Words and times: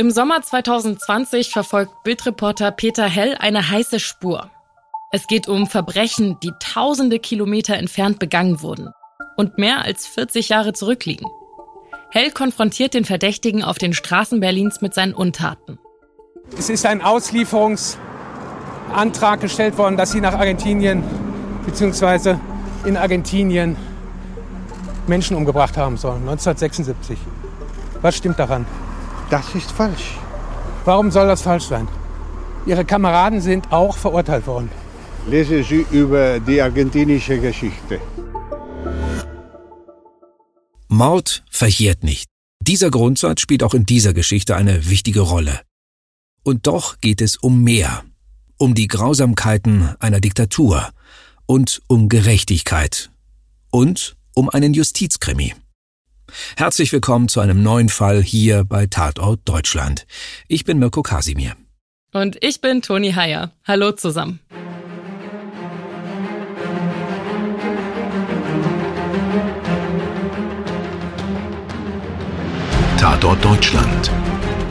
Im 0.00 0.10
Sommer 0.10 0.40
2020 0.40 1.50
verfolgt 1.50 1.92
Bildreporter 2.04 2.70
Peter 2.70 3.04
Hell 3.04 3.36
eine 3.38 3.68
heiße 3.68 4.00
Spur. 4.00 4.50
Es 5.12 5.26
geht 5.26 5.46
um 5.46 5.66
Verbrechen, 5.66 6.38
die 6.42 6.52
tausende 6.58 7.18
Kilometer 7.18 7.76
entfernt 7.76 8.18
begangen 8.18 8.62
wurden 8.62 8.94
und 9.36 9.58
mehr 9.58 9.84
als 9.84 10.06
40 10.06 10.48
Jahre 10.48 10.72
zurückliegen. 10.72 11.26
Hell 12.10 12.30
konfrontiert 12.30 12.94
den 12.94 13.04
Verdächtigen 13.04 13.62
auf 13.62 13.76
den 13.76 13.92
Straßen 13.92 14.40
Berlins 14.40 14.80
mit 14.80 14.94
seinen 14.94 15.12
Untaten. 15.12 15.78
Es 16.56 16.70
ist 16.70 16.86
ein 16.86 17.02
Auslieferungsantrag 17.02 19.42
gestellt 19.42 19.76
worden, 19.76 19.98
dass 19.98 20.12
sie 20.12 20.22
nach 20.22 20.32
Argentinien 20.32 21.04
bzw. 21.66 22.36
in 22.86 22.96
Argentinien 22.96 23.76
Menschen 25.06 25.36
umgebracht 25.36 25.76
haben 25.76 25.98
sollen, 25.98 26.26
1976. 26.26 27.18
Was 28.00 28.16
stimmt 28.16 28.38
daran? 28.38 28.64
Das 29.30 29.54
ist 29.54 29.70
falsch. 29.70 30.18
Warum 30.84 31.10
soll 31.10 31.28
das 31.28 31.42
falsch 31.42 31.64
sein? 31.64 31.86
Ihre 32.66 32.84
Kameraden 32.84 33.40
sind 33.40 33.72
auch 33.72 33.96
verurteilt 33.96 34.46
worden. 34.46 34.70
Lesen 35.28 35.62
Sie 35.64 35.86
über 35.90 36.40
die 36.40 36.60
argentinische 36.60 37.38
Geschichte. 37.38 38.00
Mord 40.88 41.44
verjährt 41.50 42.02
nicht. 42.02 42.28
Dieser 42.60 42.90
Grundsatz 42.90 43.40
spielt 43.40 43.62
auch 43.62 43.74
in 43.74 43.86
dieser 43.86 44.12
Geschichte 44.12 44.56
eine 44.56 44.90
wichtige 44.90 45.20
Rolle. 45.20 45.60
Und 46.42 46.66
doch 46.66 47.00
geht 47.00 47.20
es 47.20 47.36
um 47.36 47.62
mehr. 47.62 48.02
Um 48.58 48.74
die 48.74 48.88
Grausamkeiten 48.88 49.94
einer 50.00 50.20
Diktatur 50.20 50.90
und 51.46 51.80
um 51.86 52.08
Gerechtigkeit 52.08 53.10
und 53.70 54.16
um 54.34 54.50
einen 54.50 54.74
Justizkrimi. 54.74 55.54
Herzlich 56.56 56.92
willkommen 56.92 57.28
zu 57.28 57.40
einem 57.40 57.62
neuen 57.62 57.88
Fall 57.88 58.22
hier 58.22 58.64
bei 58.64 58.86
Tatort 58.86 59.40
Deutschland. 59.44 60.06
Ich 60.48 60.64
bin 60.64 60.78
Mirko 60.78 61.02
Kasimir. 61.02 61.56
Und 62.12 62.36
ich 62.42 62.60
bin 62.60 62.82
Toni 62.82 63.12
Heyer. 63.12 63.52
Hallo 63.66 63.92
zusammen. 63.92 64.40
Tatort 72.96 73.42
Deutschland. 73.44 74.10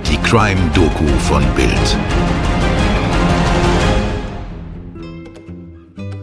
Die 0.07 0.17
Crime-Doku 0.17 1.07
von 1.27 1.43
Bild. 1.55 1.97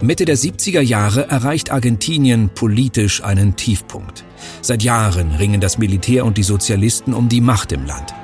Mitte 0.06 0.24
der 0.24 0.36
70er 0.36 0.80
Jahre 0.80 1.28
erreicht 1.28 1.72
Argentinien 1.72 2.50
politisch 2.54 3.24
einen 3.24 3.56
Tiefpunkt. 3.56 4.24
Seit 4.62 4.84
Jahren 4.84 5.32
ringen 5.32 5.60
das 5.60 5.78
Militär 5.78 6.24
und 6.24 6.38
die 6.38 6.44
Sozialisten 6.44 7.12
um 7.12 7.28
die 7.28 7.40
Macht 7.40 7.72
im 7.72 7.84
Land. 7.84 8.14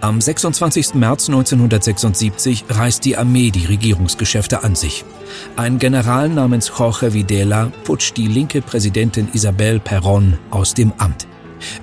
Am 0.00 0.20
26. 0.20 0.94
März 0.94 1.28
1976 1.28 2.66
reißt 2.68 3.04
die 3.04 3.16
Armee 3.16 3.50
die 3.50 3.66
Regierungsgeschäfte 3.66 4.62
an 4.62 4.76
sich. 4.76 5.04
Ein 5.56 5.78
General 5.78 6.28
namens 6.28 6.70
Jorge 6.78 7.14
Videla 7.14 7.72
putscht 7.82 8.16
die 8.16 8.28
linke 8.28 8.62
Präsidentin 8.62 9.28
Isabel 9.32 9.78
Perón 9.78 10.34
aus 10.50 10.74
dem 10.74 10.92
Amt. 10.98 11.26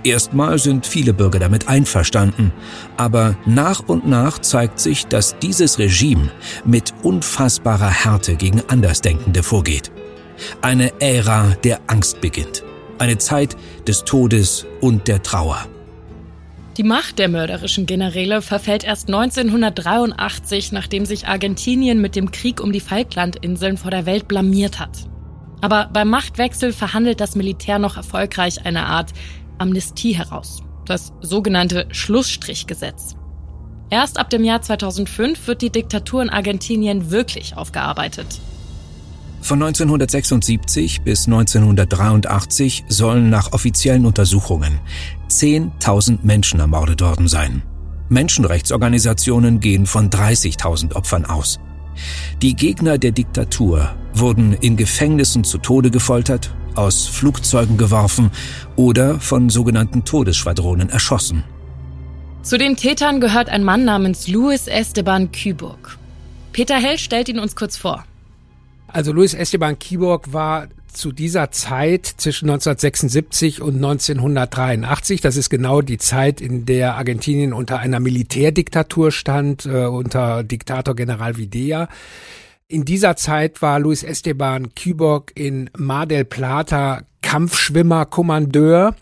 Erstmal 0.04 0.60
sind 0.60 0.86
viele 0.86 1.14
Bürger 1.14 1.40
damit 1.40 1.68
einverstanden, 1.68 2.52
aber 2.98 3.36
nach 3.46 3.88
und 3.88 4.08
nach 4.08 4.40
zeigt 4.40 4.80
sich, 4.80 5.08
dass 5.08 5.38
dieses 5.40 5.80
Regime 5.80 6.32
mit 6.66 6.94
unfassbarer 7.04 7.90
Härte 7.90 8.36
gegen 8.36 8.62
Andersdenkende 8.68 9.44
vorgeht. 9.44 9.92
Eine 10.62 10.92
Ära 11.00 11.56
der 11.64 11.80
Angst 11.88 12.22
beginnt. 12.22 12.64
Eine 12.98 13.18
Zeit 13.18 13.56
des 13.88 14.04
Todes 14.04 14.66
und 14.80 15.08
der 15.08 15.24
Trauer. 15.24 15.66
Die 16.78 16.84
Macht 16.84 17.20
der 17.20 17.28
mörderischen 17.28 17.86
Generäle 17.86 18.42
verfällt 18.42 18.86
erst 18.86 19.10
1983, 19.10 20.72
nachdem 20.72 21.06
sich 21.06 21.28
Argentinien 21.28 22.00
mit 22.00 22.16
dem 22.16 22.32
Krieg 22.32 22.62
um 22.62 22.72
die 22.72 22.80
Falklandinseln 22.80 23.76
vor 23.78 23.92
der 23.92 24.06
Welt 24.06 24.28
blamiert 24.28 24.80
hat. 24.80 25.10
Aber 25.60 25.90
beim 25.92 26.10
Machtwechsel 26.10 26.74
verhandelt 26.74 27.20
das 27.20 27.36
Militär 27.36 27.78
noch 27.78 27.98
erfolgreich 27.98 28.66
eine 28.66 28.86
Art 28.86 29.12
Amnestie 29.62 30.14
heraus, 30.14 30.64
das 30.86 31.14
sogenannte 31.22 31.88
Schlussstrichgesetz. 31.92 33.16
Erst 33.92 34.18
ab 34.18 34.30
dem 34.30 34.44
Jahr 34.44 34.62
2005 34.62 35.48
wird 35.48 35.62
die 35.62 35.70
Diktatur 35.70 36.24
in 36.24 36.30
Argentinien 36.30 37.12
wirklich 37.12 37.56
aufgearbeitet. 37.56 38.42
Von 39.42 39.62
1976 39.62 41.02
bis 41.02 41.28
1983 41.28 42.86
sollen 42.88 43.30
nach 43.30 43.54
offiziellen 43.54 44.06
Untersuchungen 44.06 44.80
10.000 45.30 46.20
Menschen 46.24 46.60
ermordet 46.60 47.02
worden 47.02 47.28
sein. 47.28 47.62
Menschenrechtsorganisationen 48.10 49.60
gehen 49.60 49.86
von 49.86 50.10
30.000 50.10 50.96
Opfern 50.96 51.26
aus. 51.26 51.60
Die 52.42 52.56
Gegner 52.56 52.98
der 52.98 53.12
Diktatur 53.12 53.94
wurden 54.14 54.54
in 54.54 54.78
Gefängnissen 54.78 55.44
zu 55.44 55.58
Tode 55.58 55.92
gefoltert 55.92 56.52
aus 56.76 57.08
Flugzeugen 57.08 57.78
geworfen 57.78 58.32
oder 58.76 59.20
von 59.20 59.50
sogenannten 59.50 60.06
Todesschwadronen 60.06 60.90
erschossen. 60.90 61.44
Zu 62.44 62.58
den 62.58 62.76
Tätern 62.76 63.22
gehört 63.22 63.50
ein 63.50 63.64
Mann 63.64 63.86
namens 63.86 64.28
Luis 64.28 64.68
Esteban 64.68 65.32
Küburg. 65.32 65.98
Peter 66.54 66.76
Hell 66.76 66.98
stellt 66.98 67.30
ihn 67.30 67.40
uns 67.40 67.56
kurz 67.56 67.78
vor. 67.78 68.04
Also 68.88 69.14
Luis 69.14 69.34
Esteban 69.34 69.80
Kiborg 69.80 70.34
war 70.34 70.68
zu 70.92 71.12
dieser 71.12 71.52
Zeit 71.52 72.06
zwischen 72.06 72.50
1976 72.50 73.62
und 73.62 73.76
1983, 73.76 75.22
das 75.22 75.38
ist 75.38 75.50
genau 75.50 75.82
die 75.82 75.98
Zeit, 75.98 76.42
in 76.42 76.66
der 76.66 76.96
Argentinien 76.96 77.54
unter 77.54 77.80
einer 77.80 78.00
Militärdiktatur 78.00 79.12
stand, 79.12 79.66
äh, 79.66 79.86
unter 79.86 80.44
Diktator 80.44 80.96
General 80.96 81.38
Videla. 81.38 81.88
In 82.72 82.86
dieser 82.86 83.18
Zeit 83.18 83.62
war 83.62 83.82
Luis 83.82 84.02
Esteban 84.02 84.74
Küborg 84.76 85.34
in 85.36 85.70
Mar 85.78 86.06
del 86.06 86.24
Plata 86.24 87.02
Kampfschwimmer, 87.22 88.06
Kommandeur 88.06 88.96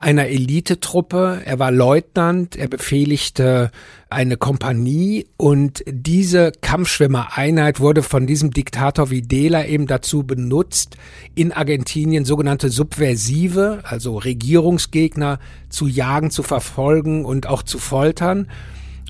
einer 0.00 0.26
Elitetruppe. 0.26 1.40
Er 1.46 1.58
war 1.58 1.70
Leutnant, 1.70 2.56
er 2.56 2.68
befehligte 2.68 3.70
eine 4.10 4.36
Kompanie 4.36 5.28
und 5.38 5.82
diese 5.88 6.52
Kampfschwimmereinheit 6.60 7.80
wurde 7.80 8.02
von 8.02 8.26
diesem 8.26 8.50
Diktator 8.50 9.08
Videla 9.08 9.64
eben 9.64 9.86
dazu 9.86 10.24
benutzt, 10.24 10.98
in 11.34 11.52
Argentinien 11.52 12.26
sogenannte 12.26 12.68
Subversive, 12.68 13.80
also 13.84 14.18
Regierungsgegner, 14.18 15.38
zu 15.70 15.86
jagen, 15.86 16.30
zu 16.30 16.42
verfolgen 16.42 17.24
und 17.24 17.46
auch 17.46 17.62
zu 17.62 17.78
foltern. 17.78 18.48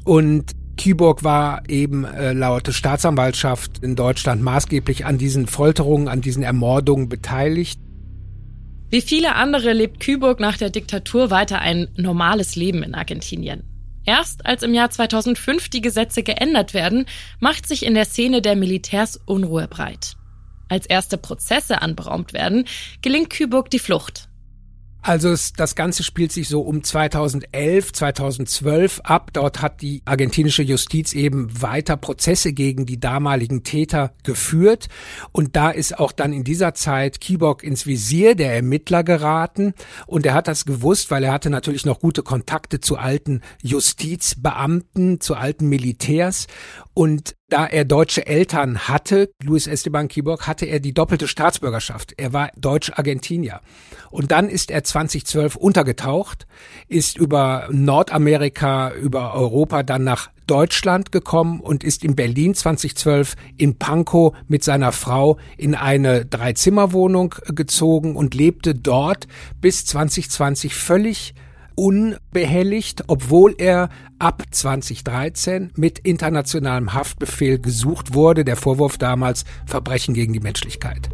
Und 0.05 0.55
Kiborg 0.77 1.25
war 1.25 1.63
eben 1.69 2.05
äh, 2.05 2.33
laut 2.33 2.69
Staatsanwaltschaft 2.73 3.83
in 3.83 3.97
Deutschland 3.97 4.43
maßgeblich 4.43 5.07
an 5.07 5.19
diesen 5.19 5.47
Folterungen, 5.47 6.09
an 6.09 6.21
diesen 6.21 6.43
Ermordungen 6.43 7.09
beteiligt. 7.09 7.81
Wie 8.91 9.01
viele 9.01 9.35
andere 9.35 9.73
lebt 9.73 10.01
Küburg 10.01 10.39
nach 10.39 10.57
der 10.57 10.71
Diktatur 10.71 11.31
weiter 11.31 11.59
ein 11.59 11.89
normales 11.97 12.55
Leben 12.55 12.83
in 12.83 12.95
Argentinien. 12.95 13.65
Erst 14.05 14.47
als 14.47 14.63
im 14.63 14.73
Jahr 14.73 14.91
2005 14.91 15.69
die 15.69 15.81
Gesetze 15.81 16.23
geändert 16.23 16.75
werden, 16.75 17.07
macht 17.41 17.67
sich 17.67 17.85
in 17.85 17.95
der 17.95 18.05
Szene 18.05 18.41
der 18.41 18.55
Militärs 18.55 19.19
Unruhe 19.27 19.67
breit. 19.67 20.17
Als 20.69 20.87
erste 20.87 21.19
Prozesse 21.19 21.83
anberaumt 21.83 22.33
werden, 22.33 22.67
gelingt 23.03 23.31
Küburg 23.31 23.71
die 23.71 23.81
Flucht. 23.81 24.29
Also 25.07 25.31
es, 25.31 25.53
das 25.53 25.77
Ganze 25.77 26.03
spielt 26.03 26.33
sich 26.33 26.49
so 26.49 26.63
um 26.63 26.83
2011, 26.83 27.93
2012 27.93 29.03
ab. 29.05 29.31
Dort 29.33 29.63
hat 29.63 29.81
die 29.81 30.03
argentinische 30.05 30.65
Justiz 30.65 31.13
eben 31.13 31.63
weiter 31.63 31.97
Prozesse 31.97 32.53
gegen 32.53 32.87
die 32.87 32.99
damaligen 32.99 33.63
Täter 33.63 34.15
geführt. 34.25 34.89
Und 35.31 35.55
da 35.55 35.71
ist 35.71 35.97
auch 36.01 36.11
dann 36.11 36.33
in 36.33 36.43
dieser 36.43 36.75
Zeit 36.75 37.21
Kibok 37.21 37.63
ins 37.63 37.87
Visier 37.87 38.35
der 38.35 38.57
Ermittler 38.57 39.05
geraten. 39.05 39.75
Und 40.09 40.27
er 40.27 40.35
hat 40.35 40.49
das 40.49 40.65
gewusst, 40.65 41.09
weil 41.13 41.23
er 41.23 41.33
hatte 41.33 41.51
natürlich 41.51 41.87
noch 41.87 42.01
gute 42.01 42.25
Kontakte 42.25 42.81
zu 42.81 42.97
alten 42.97 43.43
Justizbeamten, 43.63 45.21
zu 45.21 45.37
alten 45.37 45.69
Militärs. 45.69 46.49
Und 46.95 47.37
da 47.49 47.67
er 47.67 47.85
deutsche 47.85 48.27
Eltern 48.27 48.89
hatte, 48.89 49.31
Luis 49.43 49.67
Esteban 49.67 50.09
Kiborg, 50.09 50.47
hatte 50.47 50.67
er 50.67 50.81
die 50.81 50.93
doppelte 50.93 51.29
Staatsbürgerschaft. 51.29 52.15
Er 52.17 52.33
war 52.33 52.51
Deutsch-Argentinier. 52.57 53.61
Und 54.11 54.33
dann 54.33 54.49
ist 54.49 54.71
er 54.71 54.83
2012 54.83 55.55
untergetaucht, 55.55 56.47
ist 56.89 57.17
über 57.17 57.69
Nordamerika, 57.71 58.93
über 58.93 59.35
Europa 59.35 59.85
dann 59.85 60.03
nach 60.03 60.31
Deutschland 60.49 61.13
gekommen 61.13 61.61
und 61.61 61.85
ist 61.85 62.05
in 62.05 62.17
Berlin 62.17 62.55
2012 62.55 63.35
in 63.57 63.79
Pankow 63.79 64.35
mit 64.49 64.65
seiner 64.65 64.93
Frau 64.93 65.39
in 65.57 65.75
eine 65.75 66.25
Dreizimmerwohnung 66.25 67.35
gezogen 67.49 68.17
und 68.17 68.35
lebte 68.35 68.75
dort 68.75 69.27
bis 69.61 69.85
2020 69.87 70.75
völlig 70.75 71.35
unbehelligt, 71.77 73.05
obwohl 73.07 73.55
er 73.59 73.89
ab 74.19 74.43
2013 74.51 75.73
mit 75.77 76.01
internationalem 76.01 76.95
Haftbefehl 76.95 77.61
gesucht 77.61 78.15
wurde. 78.15 78.45
Der 78.45 78.57
Vorwurf 78.57 78.99
damals 78.99 79.45
Verbrechen 79.67 80.15
gegen 80.15 80.33
die 80.33 80.41
Menschlichkeit. 80.41 81.11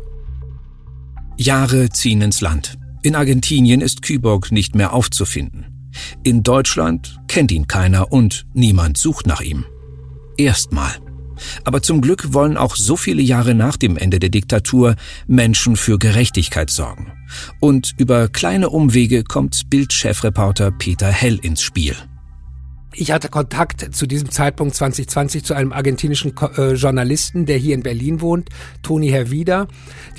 Jahre 1.37 1.91
ziehen 1.91 2.23
ins 2.23 2.41
Land. 2.41 2.79
In 3.03 3.17
Argentinien 3.17 3.81
ist 3.81 4.03
Küborg 4.03 4.53
nicht 4.53 4.75
mehr 4.75 4.93
aufzufinden. 4.93 5.91
In 6.23 6.43
Deutschland 6.43 7.21
kennt 7.29 7.53
ihn 7.53 7.67
keiner 7.67 8.13
und 8.13 8.47
niemand 8.55 8.97
sucht 8.97 9.27
nach 9.27 9.41
ihm. 9.41 9.65
Erstmal. 10.37 10.93
Aber 11.65 11.83
zum 11.83 12.01
Glück 12.01 12.33
wollen 12.33 12.57
auch 12.57 12.77
so 12.77 12.97
viele 12.97 13.23
Jahre 13.23 13.55
nach 13.55 13.77
dem 13.77 13.97
Ende 13.97 14.19
der 14.19 14.31
Diktatur 14.31 14.97
Menschen 15.27 15.77
für 15.77 15.99
Gerechtigkeit 15.99 16.71
sorgen. 16.71 17.13
Und 17.61 17.95
über 17.99 18.29
kleine 18.29 18.71
Umwege 18.71 19.25
kommt 19.25 19.71
Bildchefreporter 19.71 20.71
Peter 20.71 21.09
Hell 21.09 21.39
ins 21.43 21.63
Spiel. 21.63 21.97
Ich 22.95 23.11
hatte 23.11 23.29
Kontakt 23.31 23.95
zu 23.95 24.07
diesem 24.07 24.31
Zeitpunkt 24.31 24.75
2020 24.75 25.45
zu 25.45 25.55
einem 25.55 25.73
argentinischen 25.73 26.35
äh, 26.37 26.75
Journalisten, 26.75 27.47
der 27.47 27.57
hier 27.57 27.75
in 27.75 27.83
Berlin 27.83 28.21
wohnt, 28.21 28.51
Toni 28.83 29.09
Herwieder. 29.09 29.67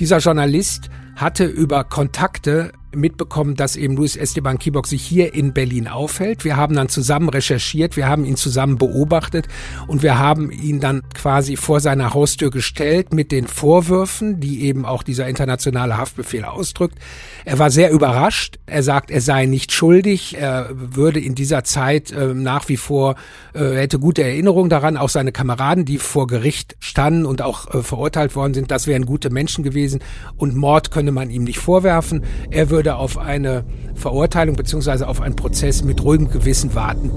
Dieser 0.00 0.18
Journalist 0.18 0.90
hatte 1.14 1.44
über 1.44 1.84
Kontakte 1.84 2.72
mitbekommen, 2.96 3.54
dass 3.54 3.76
eben 3.76 3.96
Luis 3.96 4.16
Esteban 4.16 4.58
Kibok 4.58 4.86
sich 4.86 5.02
hier 5.02 5.34
in 5.34 5.52
Berlin 5.52 5.88
aufhält. 5.88 6.44
Wir 6.44 6.56
haben 6.56 6.74
dann 6.74 6.88
zusammen 6.88 7.28
recherchiert, 7.28 7.96
wir 7.96 8.08
haben 8.08 8.24
ihn 8.24 8.36
zusammen 8.36 8.78
beobachtet 8.78 9.48
und 9.86 10.02
wir 10.02 10.18
haben 10.18 10.50
ihn 10.50 10.80
dann 10.80 11.02
quasi 11.14 11.56
vor 11.56 11.80
seiner 11.80 12.14
Haustür 12.14 12.50
gestellt 12.50 13.12
mit 13.12 13.32
den 13.32 13.46
Vorwürfen, 13.46 14.40
die 14.40 14.64
eben 14.64 14.84
auch 14.84 15.02
dieser 15.02 15.28
internationale 15.28 15.96
Haftbefehl 15.96 16.44
ausdrückt. 16.44 16.98
Er 17.44 17.58
war 17.58 17.70
sehr 17.70 17.90
überrascht. 17.90 18.58
Er 18.66 18.82
sagt, 18.82 19.10
er 19.10 19.20
sei 19.20 19.46
nicht 19.46 19.72
schuldig. 19.72 20.36
Er 20.38 20.68
würde 20.72 21.20
in 21.20 21.34
dieser 21.34 21.64
Zeit 21.64 22.12
äh, 22.12 22.34
nach 22.34 22.68
wie 22.68 22.76
vor, 22.76 23.16
äh, 23.54 23.74
hätte 23.76 23.98
gute 23.98 24.22
Erinnerungen 24.22 24.70
daran. 24.70 24.96
Auch 24.96 25.08
seine 25.08 25.32
Kameraden, 25.32 25.84
die 25.84 25.98
vor 25.98 26.26
Gericht 26.26 26.76
standen 26.80 27.26
und 27.26 27.42
auch 27.42 27.72
äh, 27.74 27.82
verurteilt 27.82 28.36
worden 28.36 28.54
sind, 28.54 28.70
das 28.70 28.86
wären 28.86 29.06
gute 29.06 29.30
Menschen 29.30 29.64
gewesen 29.64 30.00
und 30.36 30.54
Mord 30.54 30.90
könne 30.90 31.12
man 31.12 31.30
ihm 31.30 31.44
nicht 31.44 31.58
vorwerfen. 31.58 32.24
Er 32.50 32.70
würde 32.70 32.83
würde 32.84 32.96
auf 32.96 33.16
eine 33.16 33.64
Verurteilung 33.94 34.56
bzw. 34.56 35.04
auf 35.04 35.22
einen 35.22 35.36
Prozess 35.36 35.82
mit 35.82 36.02
ruhigem 36.02 36.30
Gewissen 36.30 36.74
warten. 36.74 37.10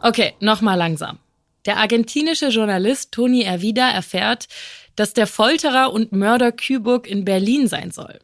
Okay, 0.00 0.34
nochmal 0.38 0.78
langsam. 0.78 1.18
Der 1.66 1.78
argentinische 1.78 2.48
Journalist 2.48 3.10
Toni 3.10 3.42
Ervida 3.42 3.90
erfährt, 3.90 4.46
dass 4.94 5.12
der 5.12 5.26
Folterer 5.26 5.92
und 5.92 6.12
Mörder 6.12 6.52
Küburg 6.52 7.08
in 7.08 7.24
Berlin 7.24 7.66
sein 7.66 7.90
soll. 7.90 8.20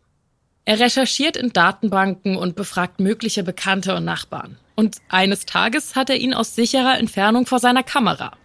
Er 0.64 0.79
recherchiert 0.79 1.37
in 1.37 1.53
Datenbanken 1.53 2.37
und 2.37 2.55
befragt 2.55 3.00
mögliche 3.00 3.43
Bekannte 3.43 3.97
und 3.97 4.05
Nachbarn. 4.05 4.56
Und 4.76 4.99
eines 5.08 5.47
Tages 5.47 5.97
hat 5.97 6.11
er 6.11 6.17
ihn 6.17 6.32
aus 6.32 6.55
sicherer 6.55 6.97
Entfernung 6.99 7.44
vor 7.44 7.58
seiner 7.58 7.82
Kamera. 7.82 8.37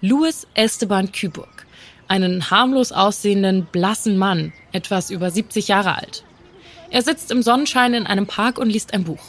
Luis 0.00 0.46
Esteban 0.54 1.10
Küburg 1.10 1.59
einen 2.10 2.50
harmlos 2.50 2.90
aussehenden, 2.90 3.68
blassen 3.70 4.18
Mann, 4.18 4.52
etwas 4.72 5.10
über 5.10 5.30
70 5.30 5.68
Jahre 5.68 5.96
alt. 5.96 6.24
Er 6.90 7.02
sitzt 7.02 7.30
im 7.30 7.40
Sonnenschein 7.40 7.94
in 7.94 8.06
einem 8.06 8.26
Park 8.26 8.58
und 8.58 8.68
liest 8.68 8.92
ein 8.92 9.04
Buch. 9.04 9.22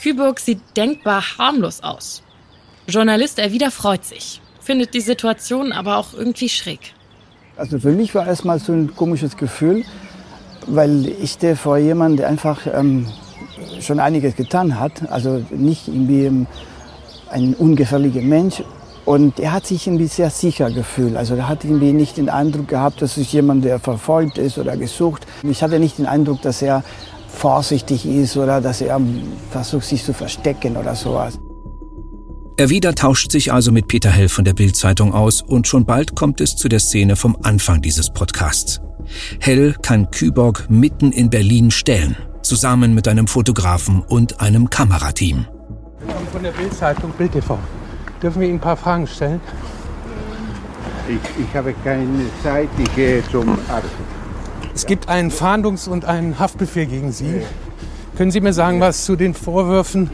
Küburg 0.00 0.38
sieht 0.38 0.60
denkbar 0.76 1.22
harmlos 1.38 1.82
aus. 1.82 2.22
Journalist 2.86 3.40
Erwider 3.40 3.72
freut 3.72 4.04
sich, 4.04 4.40
findet 4.60 4.94
die 4.94 5.00
Situation 5.00 5.72
aber 5.72 5.96
auch 5.96 6.14
irgendwie 6.14 6.48
schräg. 6.48 6.94
Also 7.56 7.80
für 7.80 7.90
mich 7.90 8.14
war 8.14 8.26
erstmal 8.26 8.60
so 8.60 8.72
ein 8.72 8.94
komisches 8.94 9.36
Gefühl, 9.36 9.84
weil 10.68 11.06
ich 11.20 11.32
stehe 11.32 11.56
vor 11.56 11.78
jemandem, 11.78 12.18
der 12.18 12.28
einfach 12.28 12.60
ähm, 12.72 13.08
schon 13.80 13.98
einiges 13.98 14.36
getan 14.36 14.78
hat. 14.78 15.10
Also 15.10 15.44
nicht 15.50 15.88
irgendwie 15.88 16.26
ähm, 16.26 16.46
ein 17.28 17.54
ungefährlicher 17.54 18.22
Mensch, 18.22 18.62
und 19.04 19.40
er 19.40 19.52
hat 19.52 19.66
sich 19.66 19.86
irgendwie 19.86 20.06
sehr 20.06 20.30
sicher 20.30 20.70
gefühlt. 20.70 21.16
Also 21.16 21.34
er 21.34 21.48
hat 21.48 21.64
irgendwie 21.64 21.92
nicht 21.92 22.16
den 22.16 22.28
Eindruck 22.28 22.68
gehabt, 22.68 23.02
dass 23.02 23.16
es 23.16 23.32
jemand, 23.32 23.64
der 23.64 23.78
verfolgt 23.78 24.38
ist 24.38 24.58
oder 24.58 24.76
gesucht. 24.76 25.26
Ich 25.42 25.62
hatte 25.62 25.78
nicht 25.78 25.98
den 25.98 26.06
Eindruck, 26.06 26.42
dass 26.42 26.62
er 26.62 26.84
vorsichtig 27.28 28.06
ist 28.06 28.36
oder 28.36 28.60
dass 28.60 28.80
er 28.80 29.00
versucht, 29.50 29.86
sich 29.86 30.04
zu 30.04 30.12
verstecken 30.12 30.76
oder 30.76 30.94
sowas. 30.94 31.38
Er 32.58 32.68
wieder 32.68 32.94
tauscht 32.94 33.32
sich 33.32 33.52
also 33.52 33.72
mit 33.72 33.88
Peter 33.88 34.10
Hell 34.10 34.28
von 34.28 34.44
der 34.44 34.52
Bild-Zeitung 34.52 35.14
aus 35.14 35.40
und 35.40 35.66
schon 35.66 35.86
bald 35.86 36.14
kommt 36.14 36.40
es 36.40 36.54
zu 36.54 36.68
der 36.68 36.80
Szene 36.80 37.16
vom 37.16 37.36
Anfang 37.42 37.80
dieses 37.80 38.10
Podcasts. 38.10 38.80
Hell 39.40 39.74
kann 39.82 40.10
Küborg 40.10 40.66
mitten 40.68 41.12
in 41.12 41.30
Berlin 41.30 41.70
stellen, 41.70 42.16
zusammen 42.42 42.94
mit 42.94 43.08
einem 43.08 43.26
Fotografen 43.26 44.02
und 44.02 44.40
einem 44.40 44.70
Kamerateam. 44.70 45.46
Von 46.30 46.42
der 46.42 46.52
Bild-Zeitung 46.52 47.10
Bild 47.12 47.32
TV. 47.32 47.58
Dürfen 48.22 48.40
wir 48.40 48.48
Ihnen 48.48 48.58
ein 48.58 48.60
paar 48.60 48.76
Fragen 48.76 49.08
stellen? 49.08 49.40
Ich, 51.08 51.44
ich 51.44 51.56
habe 51.56 51.74
keine 51.82 52.06
Zeit, 52.40 52.68
ich 52.78 52.94
gehe 52.94 53.22
zum 53.28 53.58
Arzt. 53.68 53.88
Es 54.72 54.86
gibt 54.86 55.08
einen 55.08 55.32
Fahndungs- 55.32 55.88
und 55.88 56.04
einen 56.04 56.38
Haftbefehl 56.38 56.86
gegen 56.86 57.10
Sie. 57.10 57.42
Können 58.16 58.30
Sie 58.30 58.40
mir 58.40 58.52
sagen, 58.52 58.80
was 58.80 59.04
zu 59.04 59.16
den 59.16 59.34
Vorwürfen. 59.34 60.08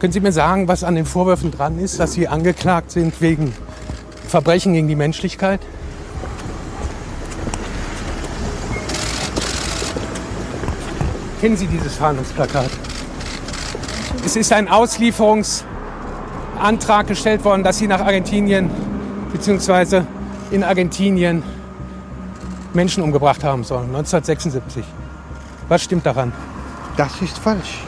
Können 0.00 0.12
Sie 0.12 0.18
mir 0.18 0.32
sagen, 0.32 0.66
was 0.66 0.82
an 0.82 0.96
den 0.96 1.06
Vorwürfen 1.06 1.52
dran 1.52 1.78
ist, 1.78 2.00
dass 2.00 2.14
Sie 2.14 2.26
angeklagt 2.26 2.90
sind 2.90 3.20
wegen 3.20 3.54
Verbrechen 4.26 4.72
gegen 4.72 4.88
die 4.88 4.96
Menschlichkeit? 4.96 5.60
Kennen 11.40 11.56
Sie 11.56 11.68
dieses 11.68 11.94
Fahndungsplakat? 11.94 12.70
Es 14.24 14.34
ist 14.34 14.52
ein 14.52 14.68
Auslieferungs- 14.68 15.62
Antrag 16.62 17.08
gestellt 17.08 17.44
worden, 17.44 17.62
dass 17.64 17.78
sie 17.78 17.88
nach 17.88 18.00
Argentinien 18.00 18.70
bzw. 19.32 20.02
in 20.50 20.62
Argentinien 20.62 21.42
Menschen 22.72 23.02
umgebracht 23.02 23.42
haben 23.44 23.64
sollen, 23.64 23.88
1976. 23.88 24.84
Was 25.68 25.82
stimmt 25.82 26.06
daran? 26.06 26.32
Das 26.96 27.20
ist 27.20 27.38
falsch. 27.38 27.80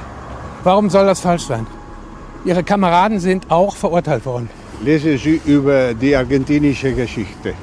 Warum 0.64 0.90
soll 0.90 1.06
das 1.06 1.20
falsch 1.20 1.44
sein? 1.44 1.66
Ihre 2.44 2.64
Kameraden 2.64 3.20
sind 3.20 3.50
auch 3.50 3.76
verurteilt 3.76 4.26
worden. 4.26 4.50
Lesen 4.82 5.18
Sie 5.18 5.40
über 5.44 5.94
die 5.94 6.16
argentinische 6.16 6.92
Geschichte. 6.92 7.54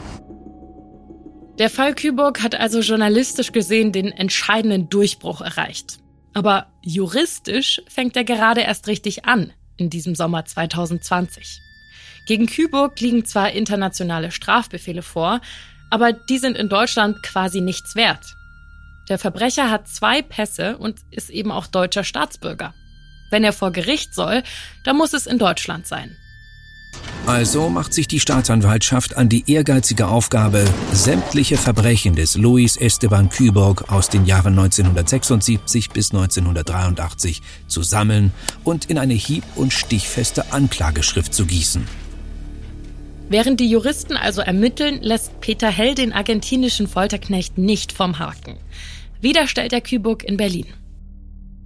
Der 1.60 1.70
Fall 1.70 1.94
Küburg 1.94 2.42
hat 2.42 2.56
also 2.56 2.80
journalistisch 2.80 3.52
gesehen 3.52 3.92
den 3.92 4.08
entscheidenden 4.08 4.90
Durchbruch 4.90 5.42
erreicht. 5.42 6.00
Aber 6.34 6.68
juristisch 6.82 7.82
fängt 7.88 8.16
er 8.16 8.24
gerade 8.24 8.62
erst 8.62 8.88
richtig 8.88 9.26
an 9.26 9.52
in 9.82 9.90
diesem 9.90 10.16
Sommer 10.16 10.46
2020. 10.46 11.62
Gegen 12.28 12.46
Küburg 12.46 13.00
liegen 13.00 13.26
zwar 13.26 13.52
internationale 13.52 14.32
Strafbefehle 14.32 15.02
vor, 15.02 15.42
aber 15.90 16.14
die 16.14 16.38
sind 16.38 16.56
in 16.56 16.70
Deutschland 16.70 17.24
quasi 17.24 17.62
nichts 17.62 17.96
wert. 17.96 18.36
Der 19.10 19.18
Verbrecher 19.18 19.70
hat 19.72 19.88
zwei 19.88 20.22
Pässe 20.22 20.78
und 20.78 21.00
ist 21.10 21.30
eben 21.30 21.52
auch 21.52 21.68
deutscher 21.68 22.04
Staatsbürger. 22.04 22.74
Wenn 23.32 23.44
er 23.44 23.54
vor 23.54 23.72
Gericht 23.72 24.14
soll, 24.14 24.44
dann 24.84 24.98
muss 24.98 25.14
es 25.14 25.26
in 25.26 25.40
Deutschland 25.40 25.88
sein. 25.88 26.16
Also 27.32 27.70
macht 27.70 27.94
sich 27.94 28.10
die 28.10 28.20
Staatsanwaltschaft 28.20 29.16
an 29.16 29.30
die 29.30 29.50
ehrgeizige 29.50 30.10
Aufgabe, 30.10 30.66
sämtliche 30.92 31.56
Verbrechen 31.56 32.14
des 32.14 32.36
Luis 32.36 32.76
Esteban 32.76 33.30
Küborg 33.30 33.90
aus 33.90 34.10
den 34.10 34.26
Jahren 34.26 34.60
1976 34.60 35.92
bis 35.92 36.12
1983 36.12 37.42
zu 37.68 37.84
sammeln 37.84 38.34
und 38.66 38.90
in 38.90 38.98
eine 38.98 39.14
hieb- 39.14 39.46
und 39.56 39.72
stichfeste 39.72 40.52
Anklageschrift 40.52 41.34
zu 41.34 41.46
gießen. 41.46 41.88
Während 43.30 43.62
die 43.62 43.70
Juristen 43.70 44.18
also 44.18 44.42
ermitteln, 44.42 45.02
lässt 45.02 45.40
Peter 45.40 45.70
Hell 45.70 45.96
den 45.96 46.12
argentinischen 46.12 46.90
Folterknecht 46.90 47.58
nicht 47.58 47.94
vom 47.94 48.20
Haken. 48.20 48.58
Wieder 49.22 49.48
stellt 49.48 49.72
er 49.72 49.80
Küburg 49.80 50.26
in 50.26 50.36
Berlin. 50.36 50.66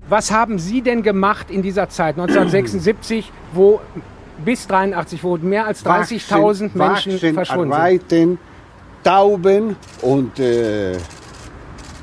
Was 0.08 0.30
haben 0.30 0.60
Sie 0.60 0.84
denn 0.84 1.02
gemacht 1.02 1.50
in 1.50 1.64
dieser 1.64 1.90
Zeit, 1.90 2.20
1976, 2.20 3.32
wo 3.52 3.82
bis 4.44 4.68
83 4.68 5.24
wurden 5.24 5.50
mehr 5.50 5.66
als 5.66 5.86
30.000 5.86 6.72
Menschen 6.74 7.14
wachsen, 7.14 7.34
verschwunden. 7.34 7.74
arbeiten, 7.74 8.40
Tauben 9.04 9.76
und 10.02 10.40
äh, 10.40 10.94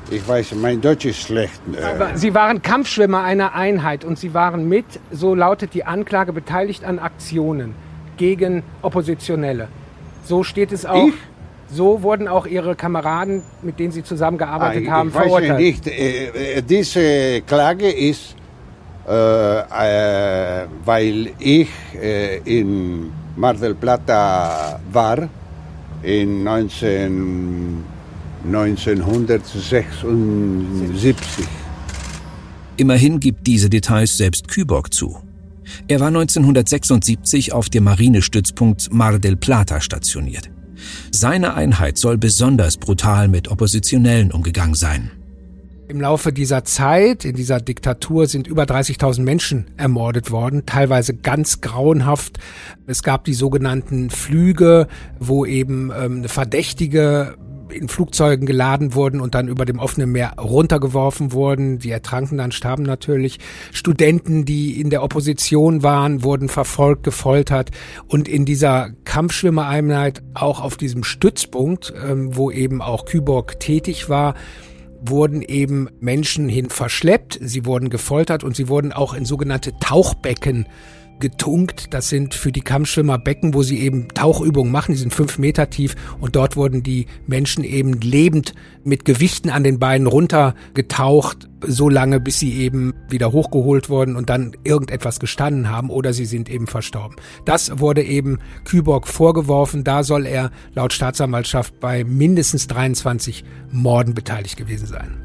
ich 0.09 0.27
weiß, 0.27 0.55
mein 0.55 0.79
Deutsch 0.79 1.05
ist 1.05 1.21
schlecht. 1.21 1.59
Äh. 1.75 2.17
Sie 2.17 2.33
waren 2.33 2.61
Kampfschwimmer 2.61 3.23
einer 3.23 3.55
Einheit 3.55 4.05
und 4.05 4.17
Sie 4.19 4.33
waren 4.33 4.67
mit, 4.69 4.85
so 5.11 5.35
lautet 5.35 5.73
die 5.73 5.85
Anklage, 5.85 6.33
beteiligt 6.33 6.83
an 6.83 6.99
Aktionen 6.99 7.75
gegen 8.17 8.63
Oppositionelle. 8.81 9.67
So 10.23 10.43
steht 10.43 10.71
es 10.71 10.85
auch. 10.85 11.07
Ich? 11.07 11.13
So 11.69 12.03
wurden 12.03 12.27
auch 12.27 12.45
Ihre 12.45 12.75
Kameraden, 12.75 13.41
mit 13.63 13.79
denen 13.79 13.91
Sie 13.91 14.03
zusammengearbeitet 14.03 14.85
ah, 14.87 14.91
haben, 14.91 15.09
ich 15.09 15.15
verurteilt. 15.15 15.51
Weiß 15.51 15.59
nicht, 15.59 15.87
äh, 15.87 16.57
äh, 16.57 16.61
diese 16.61 17.41
Klage 17.41 17.89
ist 17.89 18.35
äh, 19.07 19.59
äh, 19.59 20.65
weil 20.85 21.31
ich 21.39 21.69
äh, 22.01 22.37
in 22.45 23.11
Mar 23.35 23.55
del 23.55 23.75
Plata 23.75 24.79
war 24.91 25.27
in 26.03 26.43
19, 26.43 27.83
1976. 28.45 31.45
Immerhin 32.77 33.19
gibt 33.19 33.45
diese 33.45 33.69
Details 33.69 34.15
selbst 34.17 34.47
Küborg 34.47 34.91
zu. 34.93 35.17
Er 35.87 35.99
war 35.99 36.07
1976 36.07 37.53
auf 37.53 37.69
dem 37.69 37.83
Marinestützpunkt 37.85 38.93
Mar 38.93 39.17
del 39.19 39.35
Plata 39.35 39.81
stationiert. 39.81 40.49
Seine 41.11 41.55
Einheit 41.55 41.97
soll 41.97 42.17
besonders 42.17 42.77
brutal 42.77 43.27
mit 43.27 43.49
Oppositionellen 43.49 44.31
umgegangen 44.31 44.75
sein. 44.75 45.11
Im 45.93 46.01
Laufe 46.01 46.33
dieser 46.33 46.63
Zeit, 46.63 47.23
in 47.23 47.35
dieser 47.35 47.61
Diktatur, 47.61 48.25
sind 48.25 48.47
über 48.47 48.63
30.000 48.63 49.21
Menschen 49.21 49.67
ermordet 49.77 50.31
worden, 50.31 50.65
teilweise 50.65 51.13
ganz 51.13 51.61
grauenhaft. 51.61 52.39
Es 52.87 53.03
gab 53.03 53.25
die 53.25 53.35
sogenannten 53.35 54.09
Flüge, 54.09 54.87
wo 55.19 55.45
eben 55.45 55.91
ähm, 55.95 56.23
Verdächtige 56.23 57.35
in 57.69 57.89
Flugzeugen 57.89 58.47
geladen 58.47 58.95
wurden 58.95 59.21
und 59.21 59.35
dann 59.35 59.47
über 59.47 59.65
dem 59.65 59.77
offenen 59.77 60.11
Meer 60.11 60.33
runtergeworfen 60.39 61.31
wurden. 61.31 61.77
Die 61.77 61.91
ertranken 61.91 62.39
dann, 62.39 62.51
starben 62.51 62.83
natürlich. 62.83 63.37
Studenten, 63.71 64.45
die 64.45 64.81
in 64.81 64.89
der 64.89 65.03
Opposition 65.03 65.83
waren, 65.83 66.23
wurden 66.23 66.49
verfolgt, 66.49 67.03
gefoltert. 67.03 67.69
Und 68.07 68.27
in 68.27 68.45
dieser 68.45 68.89
Kampfschwimmereinheit, 69.05 70.23
auch 70.33 70.59
auf 70.59 70.75
diesem 70.75 71.03
Stützpunkt, 71.03 71.93
ähm, 72.03 72.35
wo 72.35 72.49
eben 72.49 72.81
auch 72.81 73.05
Kyborg 73.05 73.59
tätig 73.59 74.09
war, 74.09 74.33
wurden 75.05 75.41
eben 75.41 75.89
Menschen 75.99 76.47
hin 76.49 76.69
verschleppt, 76.69 77.39
sie 77.41 77.65
wurden 77.65 77.89
gefoltert 77.89 78.43
und 78.43 78.55
sie 78.55 78.69
wurden 78.69 78.93
auch 78.93 79.13
in 79.13 79.25
sogenannte 79.25 79.77
Tauchbecken 79.79 80.67
getunkt. 81.23 81.93
Das 81.93 82.09
sind 82.09 82.33
für 82.33 82.51
die 82.51 82.61
Kampfschwimmer 82.61 83.17
Becken, 83.17 83.53
wo 83.53 83.63
sie 83.63 83.79
eben 83.79 84.09
Tauchübungen 84.09 84.71
machen. 84.71 84.91
Die 84.91 84.97
sind 84.99 85.13
fünf 85.13 85.39
Meter 85.39 85.69
tief 85.69 85.95
und 86.19 86.35
dort 86.35 86.57
wurden 86.57 86.83
die 86.83 87.07
Menschen 87.27 87.63
eben 87.63 87.93
lebend 88.01 88.53
mit 88.83 89.05
Gewichten 89.05 89.49
an 89.49 89.63
den 89.63 89.79
Beinen 89.79 90.05
runtergetaucht, 90.05 91.47
so 91.61 91.87
lange, 91.87 92.19
bis 92.19 92.39
sie 92.39 92.53
eben 92.59 92.93
wieder 93.07 93.31
hochgeholt 93.31 93.89
wurden 93.89 94.17
und 94.17 94.29
dann 94.29 94.51
irgendetwas 94.65 95.21
gestanden 95.21 95.69
haben 95.69 95.89
oder 95.89 96.11
sie 96.11 96.25
sind 96.25 96.49
eben 96.49 96.67
verstorben. 96.67 97.15
Das 97.45 97.79
wurde 97.79 98.03
eben 98.03 98.39
Küborg 98.65 99.07
vorgeworfen. 99.07 99.85
Da 99.85 100.03
soll 100.03 100.25
er 100.25 100.51
laut 100.75 100.91
Staatsanwaltschaft 100.91 101.79
bei 101.79 102.03
mindestens 102.03 102.67
23 102.67 103.45
Morden 103.71 104.13
beteiligt 104.13 104.57
gewesen 104.57 104.87
sein. 104.87 105.17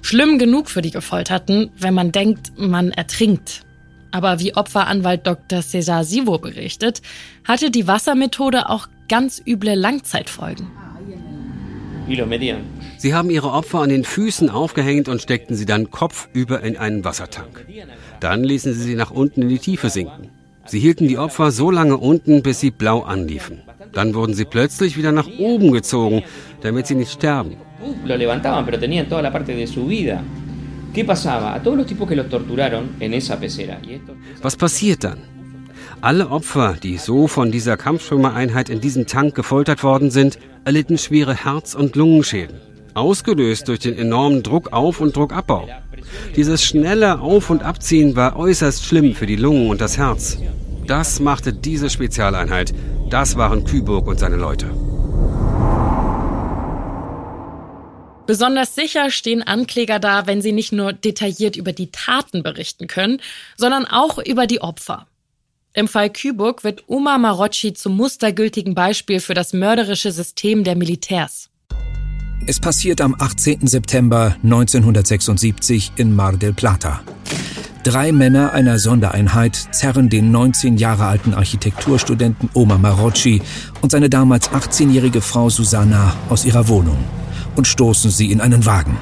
Schlimm 0.00 0.38
genug 0.38 0.70
für 0.70 0.80
die 0.80 0.90
Gefolterten, 0.90 1.70
wenn 1.78 1.92
man 1.92 2.10
denkt, 2.10 2.52
man 2.56 2.90
ertrinkt. 2.90 3.66
Aber 4.14 4.38
wie 4.38 4.54
Opferanwalt 4.54 5.26
Dr. 5.26 5.60
Cesar 5.60 6.04
Sivo 6.04 6.38
berichtet, 6.38 7.02
hatte 7.42 7.72
die 7.72 7.88
Wassermethode 7.88 8.70
auch 8.70 8.86
ganz 9.08 9.42
üble 9.44 9.74
Langzeitfolgen. 9.74 10.68
Sie 12.96 13.12
haben 13.12 13.28
ihre 13.28 13.50
Opfer 13.50 13.80
an 13.80 13.88
den 13.88 14.04
Füßen 14.04 14.50
aufgehängt 14.50 15.08
und 15.08 15.20
steckten 15.20 15.56
sie 15.56 15.66
dann 15.66 15.90
kopfüber 15.90 16.60
in 16.60 16.76
einen 16.76 17.04
Wassertank. 17.04 17.66
Dann 18.20 18.44
ließen 18.44 18.72
sie 18.72 18.82
sie 18.82 18.94
nach 18.94 19.10
unten 19.10 19.42
in 19.42 19.48
die 19.48 19.58
Tiefe 19.58 19.90
sinken. 19.90 20.28
Sie 20.64 20.78
hielten 20.78 21.08
die 21.08 21.18
Opfer 21.18 21.50
so 21.50 21.72
lange 21.72 21.96
unten, 21.96 22.44
bis 22.44 22.60
sie 22.60 22.70
blau 22.70 23.00
anliefen. 23.02 23.62
Dann 23.92 24.14
wurden 24.14 24.34
sie 24.34 24.44
plötzlich 24.44 24.96
wieder 24.96 25.10
nach 25.10 25.28
oben 25.38 25.72
gezogen, 25.72 26.22
damit 26.60 26.86
sie 26.86 26.94
nicht 26.94 27.10
sterben. 27.10 27.56
Was 34.42 34.56
passiert 34.56 35.04
dann? 35.04 35.18
Alle 36.00 36.30
Opfer, 36.30 36.76
die 36.82 36.98
so 36.98 37.26
von 37.28 37.50
dieser 37.50 37.76
Kampfschwimmereinheit 37.76 38.68
in 38.68 38.80
diesem 38.80 39.06
Tank 39.06 39.34
gefoltert 39.34 39.82
worden 39.82 40.10
sind, 40.10 40.38
erlitten 40.64 40.98
schwere 40.98 41.34
Herz- 41.34 41.74
und 41.74 41.96
Lungenschäden, 41.96 42.56
ausgelöst 42.94 43.68
durch 43.68 43.80
den 43.80 43.98
enormen 43.98 44.42
Druck 44.42 44.72
auf 44.72 45.00
und 45.00 45.16
Druckabbau. 45.16 45.68
Dieses 46.36 46.64
schnelle 46.64 47.20
Auf- 47.20 47.50
und 47.50 47.62
Abziehen 47.62 48.16
war 48.16 48.36
äußerst 48.36 48.84
schlimm 48.84 49.14
für 49.14 49.26
die 49.26 49.36
Lungen 49.36 49.70
und 49.70 49.80
das 49.80 49.98
Herz. 49.98 50.38
Das 50.86 51.20
machte 51.20 51.52
diese 51.52 51.88
Spezialeinheit. 51.88 52.74
Das 53.10 53.36
waren 53.36 53.64
Küburg 53.64 54.06
und 54.06 54.18
seine 54.18 54.36
Leute. 54.36 54.70
Besonders 58.26 58.74
sicher 58.74 59.10
stehen 59.10 59.42
Ankläger 59.42 59.98
da, 59.98 60.26
wenn 60.26 60.40
sie 60.40 60.52
nicht 60.52 60.72
nur 60.72 60.94
detailliert 60.94 61.56
über 61.56 61.72
die 61.72 61.90
Taten 61.90 62.42
berichten 62.42 62.86
können, 62.86 63.20
sondern 63.56 63.84
auch 63.84 64.18
über 64.18 64.46
die 64.46 64.62
Opfer. 64.62 65.06
Im 65.74 65.88
Fall 65.88 66.10
Küburg 66.10 66.64
wird 66.64 66.88
Uma 66.88 67.18
Marocci 67.18 67.74
zum 67.74 67.96
mustergültigen 67.96 68.74
Beispiel 68.74 69.20
für 69.20 69.34
das 69.34 69.52
mörderische 69.52 70.10
System 70.12 70.64
der 70.64 70.76
Militärs. 70.76 71.50
Es 72.46 72.60
passiert 72.60 73.00
am 73.00 73.14
18. 73.18 73.66
September 73.66 74.36
1976 74.42 75.92
in 75.96 76.14
Mar 76.14 76.36
del 76.36 76.52
Plata. 76.52 77.02
Drei 77.82 78.12
Männer 78.12 78.52
einer 78.52 78.78
Sondereinheit 78.78 79.56
zerren 79.72 80.08
den 80.08 80.30
19 80.30 80.78
Jahre 80.78 81.04
alten 81.04 81.34
Architekturstudenten 81.34 82.48
Oma 82.54 82.78
Marocci 82.78 83.42
und 83.82 83.90
seine 83.90 84.08
damals 84.08 84.50
18-jährige 84.50 85.20
Frau 85.20 85.50
Susanna 85.50 86.16
aus 86.30 86.46
ihrer 86.46 86.68
Wohnung 86.68 86.96
und 87.56 87.66
stoßen 87.66 88.10
sie 88.10 88.30
in 88.30 88.40
einen 88.40 88.66
Wagen. 88.66 88.96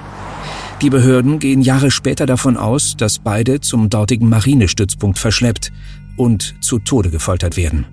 Die 0.80 0.90
Behörden 0.90 1.38
gehen 1.38 1.62
Jahre 1.62 1.90
später 1.90 2.26
davon 2.26 2.56
aus, 2.56 2.96
dass 2.96 3.18
beide 3.20 3.60
zum 3.60 3.88
dortigen 3.88 4.28
Marinestützpunkt 4.28 5.18
verschleppt 5.18 5.72
und 6.16 6.56
zu 6.60 6.78
Tode 6.80 7.10
gefoltert 7.10 7.56
werden. 7.56 7.86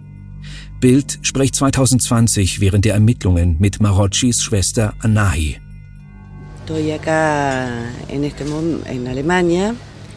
Bild 0.79 1.19
spricht 1.21 1.55
2020 1.55 2.61
während 2.61 2.85
der 2.85 2.93
Ermittlungen 2.93 3.57
mit 3.59 3.81
Maroccis 3.81 4.41
Schwester 4.41 4.93
Anahi. 4.99 5.57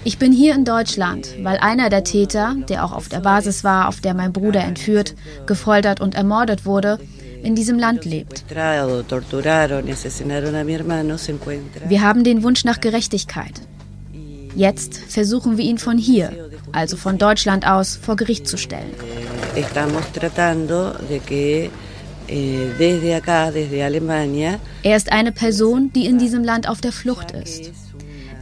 Ich 0.05 0.19
bin 0.19 0.33
hier 0.33 0.55
in 0.55 0.65
Deutschland, 0.65 1.37
weil 1.43 1.59
einer 1.59 1.89
der 1.89 2.05
Täter, 2.05 2.57
der 2.69 2.85
auch 2.85 2.93
auf 2.93 3.09
der 3.09 3.21
Basis 3.21 3.65
war, 3.65 3.89
auf 3.89 4.01
der 4.01 4.15
mein 4.15 4.33
Bruder 4.33 4.63
entführt, 4.65 5.15
gefoltert 5.47 6.01
und 6.01 6.15
ermordet 6.15 6.65
wurde, 6.67 6.99
in 7.43 7.55
diesem 7.55 7.79
Land 7.79 8.05
lebt. 8.05 8.45
Wir 11.89 12.03
haben 12.03 12.25
den 12.25 12.43
Wunsch 12.43 12.65
nach 12.65 12.81
Gerechtigkeit. 12.81 13.61
Jetzt 14.55 14.99
versuchen 14.99 15.57
wir 15.57 15.65
ihn 15.65 15.79
von 15.79 15.97
hier, 15.99 16.51
also 16.73 16.97
von 16.97 17.19
Deutschland 17.19 17.67
aus, 17.67 17.97
vor 17.97 18.17
Gericht 18.17 18.47
zu 18.47 18.59
stellen. 18.59 18.93
Eh, 19.55 19.63
er 24.83 24.97
ist 24.97 25.13
eine 25.13 25.33
Person, 25.33 25.91
die 25.95 26.07
in 26.07 26.19
diesem 26.19 26.45
Land 26.45 26.69
auf 26.69 26.81
der 26.81 26.93
Flucht 26.93 27.31
ist. 27.33 27.73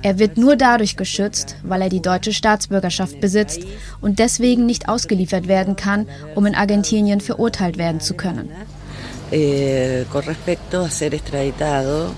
Er 0.03 0.19
wird 0.19 0.39
nur 0.39 0.57
dadurch 0.57 0.97
geschützt, 0.97 1.57
weil 1.63 1.83
er 1.83 1.91
die 1.91 2.01
deutsche 2.01 2.33
Staatsbürgerschaft 2.33 3.21
besitzt 3.21 3.61
und 4.01 4.19
deswegen 4.19 4.65
nicht 4.67 4.89
ausgeliefert 4.89 5.47
werden 5.47 5.77
kann, 5.77 6.09
um 6.35 6.47
in 6.47 6.55
Argentinien 6.55 7.21
verurteilt 7.21 7.77
werden 7.79 8.01
zu 8.01 8.15
können 8.15 8.49
eh, 9.31 10.05
con 10.11 10.23
respecto 10.23 10.81
a 10.81 10.91
ser 10.91 11.15
extraditado. 11.15 12.13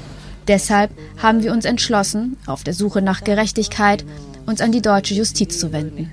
Deshalb 0.48 0.90
haben 1.22 1.42
wir 1.42 1.52
uns 1.52 1.64
entschlossen, 1.64 2.36
auf 2.46 2.64
der 2.64 2.74
Suche 2.74 3.00
nach 3.00 3.22
Gerechtigkeit 3.22 4.04
uns 4.46 4.60
an 4.60 4.72
die 4.72 4.82
deutsche 4.82 5.14
Justiz 5.14 5.58
zu 5.58 5.72
wenden. 5.72 6.10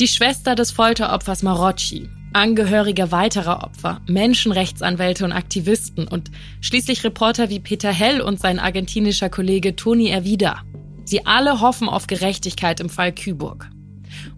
Die 0.00 0.08
Schwester 0.08 0.54
des 0.54 0.70
Folteropfers 0.70 1.42
Marocci, 1.42 2.08
Angehörige 2.32 3.12
weiterer 3.12 3.64
Opfer, 3.64 4.02
Menschenrechtsanwälte 4.06 5.24
und 5.24 5.32
Aktivisten 5.32 6.06
und 6.06 6.30
schließlich 6.60 7.02
Reporter 7.02 7.48
wie 7.48 7.60
Peter 7.60 7.90
Hell 7.90 8.20
und 8.20 8.38
sein 8.38 8.58
argentinischer 8.58 9.30
Kollege 9.30 9.74
Toni 9.74 10.08
Erwida. 10.08 10.62
Sie 11.04 11.24
alle 11.24 11.60
hoffen 11.60 11.88
auf 11.88 12.06
Gerechtigkeit 12.06 12.80
im 12.80 12.90
Fall 12.90 13.12
Küburg. 13.12 13.70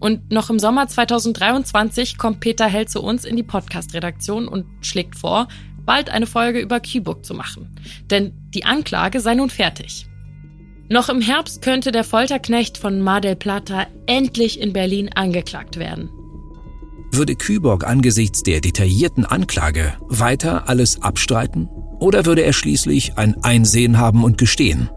Und 0.00 0.31
noch 0.31 0.50
im 0.50 0.59
Sommer 0.59 0.87
2023 0.87 2.19
kommt 2.19 2.40
Peter 2.40 2.67
Hell 2.67 2.87
zu 2.87 3.02
uns 3.02 3.25
in 3.25 3.37
die 3.37 3.43
Podcast-Redaktion 3.43 4.47
und 4.47 4.67
schlägt 4.81 5.17
vor, 5.17 5.49
bald 5.85 6.11
eine 6.11 6.26
Folge 6.26 6.61
über 6.61 6.81
Keybook 6.81 7.25
zu 7.25 7.35
machen. 7.35 7.75
Denn 8.11 8.33
die 8.55 8.64
Anklage 8.64 9.21
sei 9.21 9.35
nun 9.35 9.50
fertig. 9.50 10.07
Noch 10.90 11.09
im 11.09 11.21
Herbst 11.21 11.62
könnte 11.62 11.93
der 11.93 12.05
Folterknecht 12.05 12.78
von 12.78 13.00
Mar 13.00 13.21
del 13.21 13.37
Plata 13.37 13.87
endlich 14.07 14.61
in 14.61 14.73
Berlin 14.73 15.11
angeklagt 15.14 15.78
werden. 15.78 16.11
Würde 17.11 17.35
Küborg 17.35 17.87
angesichts 17.87 18.43
der 18.43 18.61
detaillierten 18.61 19.25
Anklage 19.25 19.95
weiter 20.09 20.69
alles 20.69 21.02
abstreiten? 21.02 21.69
Oder 22.00 22.26
würde 22.26 22.43
er 22.43 22.52
schließlich 22.52 23.19
ein 23.19 23.43
Einsehen 23.43 23.99
haben 23.99 24.25
und 24.25 24.38
gestehen? 24.38 24.88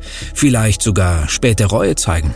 Vielleicht 0.00 0.82
sogar 0.82 1.28
später 1.28 1.66
Reue 1.66 1.94
zeigen? 1.94 2.34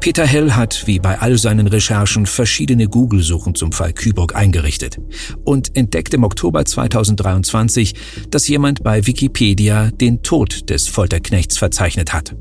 Peter 0.00 0.26
Hell 0.26 0.52
hat, 0.52 0.86
wie 0.86 0.98
bei 0.98 1.18
all 1.18 1.38
seinen 1.38 1.66
Recherchen, 1.66 2.26
verschiedene 2.26 2.88
Google-Suchen 2.88 3.54
zum 3.54 3.72
Fall 3.72 3.92
Küburg 3.92 4.34
eingerichtet 4.34 4.98
und 5.44 5.76
entdeckt 5.76 6.14
im 6.14 6.24
Oktober 6.24 6.64
2023, 6.64 7.94
dass 8.30 8.48
jemand 8.48 8.82
bei 8.82 9.06
Wikipedia 9.06 9.90
den 9.90 10.22
Tod 10.22 10.70
des 10.70 10.88
Folterknechts 10.88 11.58
verzeichnet 11.58 12.12
hat. 12.12 12.34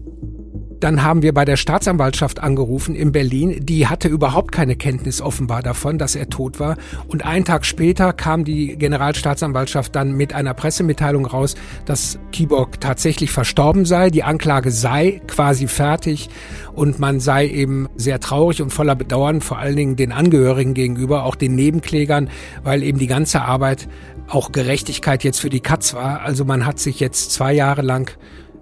Dann 0.79 1.03
haben 1.03 1.21
wir 1.21 1.33
bei 1.33 1.45
der 1.45 1.57
Staatsanwaltschaft 1.57 2.41
angerufen 2.41 2.95
in 2.95 3.11
Berlin. 3.11 3.65
Die 3.65 3.87
hatte 3.87 4.07
überhaupt 4.07 4.51
keine 4.51 4.75
Kenntnis 4.75 5.21
offenbar 5.21 5.63
davon, 5.63 5.97
dass 5.97 6.15
er 6.15 6.29
tot 6.29 6.59
war. 6.59 6.77
Und 7.07 7.25
einen 7.25 7.45
Tag 7.45 7.65
später 7.65 8.13
kam 8.13 8.43
die 8.43 8.77
Generalstaatsanwaltschaft 8.77 9.95
dann 9.95 10.13
mit 10.13 10.33
einer 10.33 10.53
Pressemitteilung 10.53 11.25
raus, 11.25 11.55
dass 11.85 12.19
Kiborg 12.31 12.79
tatsächlich 12.79 13.31
verstorben 13.31 13.85
sei. 13.85 14.09
Die 14.09 14.23
Anklage 14.23 14.71
sei 14.71 15.21
quasi 15.27 15.67
fertig 15.67 16.29
und 16.73 16.99
man 16.99 17.19
sei 17.19 17.47
eben 17.47 17.87
sehr 17.95 18.19
traurig 18.19 18.61
und 18.61 18.71
voller 18.71 18.95
Bedauern, 18.95 19.41
vor 19.41 19.57
allen 19.57 19.75
Dingen 19.75 19.95
den 19.95 20.11
Angehörigen 20.11 20.73
gegenüber, 20.73 21.23
auch 21.23 21.35
den 21.35 21.55
Nebenklägern, 21.55 22.29
weil 22.63 22.83
eben 22.83 22.99
die 22.99 23.07
ganze 23.07 23.41
Arbeit 23.41 23.87
auch 24.27 24.51
Gerechtigkeit 24.51 25.23
jetzt 25.23 25.39
für 25.39 25.49
die 25.49 25.61
Katz 25.61 25.93
war. 25.93 26.21
Also 26.21 26.45
man 26.45 26.65
hat 26.65 26.79
sich 26.79 26.99
jetzt 26.99 27.31
zwei 27.31 27.53
Jahre 27.53 27.81
lang 27.81 28.11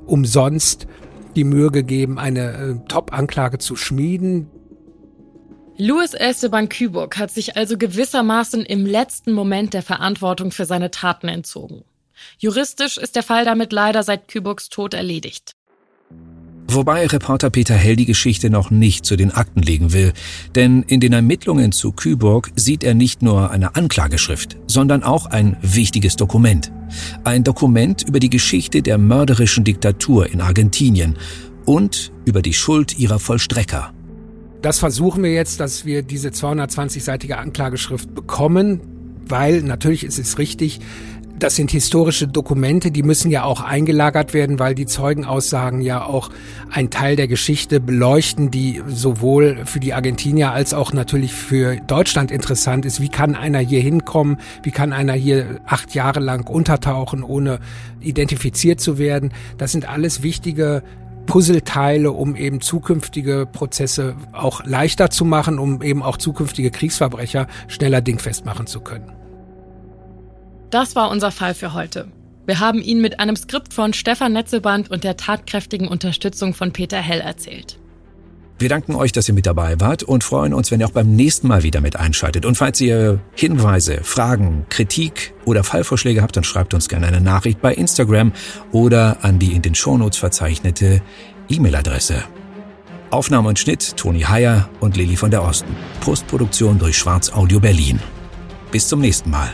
umsonst 0.05 0.87
die 1.35 1.43
Mühe 1.43 1.71
gegeben, 1.71 2.19
eine 2.19 2.53
äh, 2.53 2.87
Top-Anklage 2.87 3.57
zu 3.57 3.75
schmieden. 3.75 4.49
Louis 5.77 6.13
Esteban 6.13 6.69
Küburg 6.69 7.17
hat 7.17 7.31
sich 7.31 7.57
also 7.57 7.77
gewissermaßen 7.77 8.63
im 8.65 8.85
letzten 8.85 9.33
Moment 9.33 9.73
der 9.73 9.83
Verantwortung 9.83 10.51
für 10.51 10.65
seine 10.65 10.89
Taten 10.89 11.27
entzogen. 11.27 11.83
Juristisch 12.37 12.97
ist 12.97 13.15
der 13.15 13.23
Fall 13.23 13.43
damit 13.43 13.73
leider 13.73 14.03
seit 14.03 14.29
Küburgs 14.29 14.69
Tod 14.69 14.93
erledigt. 14.93 15.55
Wobei 16.67 17.05
Reporter 17.05 17.51
Peter 17.51 17.75
Hell 17.75 17.95
die 17.95 18.05
Geschichte 18.05 18.49
noch 18.49 18.71
nicht 18.71 19.05
zu 19.05 19.15
den 19.15 19.31
Akten 19.31 19.61
legen 19.61 19.93
will, 19.93 20.13
denn 20.55 20.83
in 20.83 20.99
den 20.99 21.13
Ermittlungen 21.13 21.71
zu 21.71 21.91
Küburg 21.91 22.51
sieht 22.55 22.83
er 22.83 22.95
nicht 22.95 23.21
nur 23.21 23.51
eine 23.51 23.75
Anklageschrift, 23.75 24.57
sondern 24.67 25.03
auch 25.03 25.27
ein 25.27 25.57
wichtiges 25.61 26.15
Dokument. 26.15 26.71
Ein 27.23 27.43
Dokument 27.43 28.03
über 28.07 28.19
die 28.19 28.29
Geschichte 28.29 28.81
der 28.81 28.97
mörderischen 28.97 29.63
Diktatur 29.63 30.29
in 30.31 30.41
Argentinien 30.41 31.17
und 31.65 32.11
über 32.25 32.41
die 32.41 32.53
Schuld 32.53 32.97
ihrer 32.97 33.19
Vollstrecker. 33.19 33.93
Das 34.61 34.79
versuchen 34.79 35.21
wir 35.21 35.31
jetzt, 35.31 35.59
dass 35.59 35.85
wir 35.85 36.01
diese 36.01 36.29
220-seitige 36.29 37.33
Anklageschrift 37.33 38.15
bekommen, 38.15 38.81
weil 39.27 39.61
natürlich 39.61 40.03
ist 40.03 40.17
es 40.17 40.39
richtig, 40.39 40.79
das 41.37 41.55
sind 41.55 41.71
historische 41.71 42.27
Dokumente, 42.27 42.91
die 42.91 43.03
müssen 43.03 43.29
ja 43.29 43.43
auch 43.43 43.61
eingelagert 43.61 44.33
werden, 44.33 44.57
weil 44.59 44.73
die 44.73 44.85
Zeugenaussagen 44.85 45.81
ja 45.81 46.05
auch 46.05 46.29
einen 46.71 46.89
Teil 46.89 47.15
der 47.15 47.27
Geschichte 47.27 47.79
beleuchten, 47.79 48.51
die 48.51 48.81
sowohl 48.87 49.65
für 49.65 49.79
die 49.79 49.93
Argentinier 49.93 50.51
als 50.51 50.73
auch 50.73 50.93
natürlich 50.93 51.33
für 51.33 51.75
Deutschland 51.87 52.31
interessant 52.31 52.85
ist. 52.85 53.01
Wie 53.01 53.09
kann 53.09 53.35
einer 53.35 53.59
hier 53.59 53.81
hinkommen? 53.81 54.37
Wie 54.63 54.71
kann 54.71 54.93
einer 54.93 55.13
hier 55.13 55.59
acht 55.65 55.93
Jahre 55.93 56.21
lang 56.21 56.47
untertauchen, 56.47 57.23
ohne 57.23 57.59
identifiziert 57.99 58.79
zu 58.79 58.97
werden? 58.97 59.33
Das 59.57 59.73
sind 59.73 59.89
alles 59.89 60.23
wichtige 60.23 60.83
Puzzleteile, 61.25 62.11
um 62.11 62.35
eben 62.35 62.61
zukünftige 62.61 63.47
Prozesse 63.51 64.15
auch 64.31 64.63
leichter 64.63 65.09
zu 65.09 65.25
machen, 65.25 65.59
um 65.59 65.81
eben 65.81 66.03
auch 66.03 66.17
zukünftige 66.17 66.71
Kriegsverbrecher 66.71 67.47
schneller 67.67 68.01
dingfest 68.01 68.45
machen 68.45 68.67
zu 68.67 68.79
können. 68.79 69.24
Das 70.75 70.93
war 70.93 71.09
unser 71.09 71.31
Fall 71.31 71.53
für 71.53 71.73
heute. 71.73 72.09
Wir 72.45 72.59
haben 72.59 72.81
Ihnen 72.81 72.99
mit 72.99 73.21
einem 73.21 73.37
Skript 73.37 73.73
von 73.73 73.93
Stefan 73.93 74.33
Netzeband 74.33 74.91
und 74.91 75.05
der 75.05 75.15
tatkräftigen 75.15 75.87
Unterstützung 75.87 76.53
von 76.53 76.73
Peter 76.73 76.97
Hell 76.97 77.21
erzählt. 77.21 77.79
Wir 78.59 78.67
danken 78.67 78.93
euch, 78.93 79.13
dass 79.13 79.29
ihr 79.29 79.33
mit 79.33 79.45
dabei 79.45 79.79
wart 79.79 80.03
und 80.03 80.25
freuen 80.25 80.53
uns, 80.53 80.71
wenn 80.71 80.81
ihr 80.81 80.87
auch 80.87 80.91
beim 80.91 81.15
nächsten 81.15 81.47
Mal 81.47 81.63
wieder 81.63 81.79
mit 81.79 81.95
einschaltet. 81.95 82.45
Und 82.45 82.55
falls 82.55 82.81
ihr 82.81 83.21
Hinweise, 83.35 84.01
Fragen, 84.03 84.65
Kritik 84.67 85.33
oder 85.45 85.63
Fallvorschläge 85.63 86.21
habt, 86.21 86.35
dann 86.35 86.43
schreibt 86.43 86.73
uns 86.73 86.89
gerne 86.89 87.07
eine 87.07 87.21
Nachricht 87.21 87.61
bei 87.61 87.73
Instagram 87.73 88.33
oder 88.73 89.19
an 89.21 89.39
die 89.39 89.53
in 89.53 89.61
den 89.61 89.75
Shownotes 89.75 90.19
verzeichnete 90.19 91.01
E-Mail-Adresse. 91.47 92.21
Aufnahme 93.11 93.47
und 93.47 93.59
Schnitt 93.59 93.95
Toni 93.95 94.23
Heyer 94.23 94.67
und 94.81 94.97
Lilly 94.97 95.15
von 95.15 95.31
der 95.31 95.41
Osten. 95.41 95.73
Postproduktion 96.01 96.79
durch 96.79 96.97
Schwarz 96.97 97.31
Audio 97.31 97.61
Berlin. 97.61 98.01
Bis 98.71 98.89
zum 98.89 98.99
nächsten 98.99 99.29
Mal. 99.29 99.53